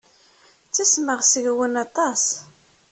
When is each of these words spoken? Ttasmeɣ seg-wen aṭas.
Ttasmeɣ 0.67 1.19
seg-wen 1.23 1.75
aṭas. 1.85 2.23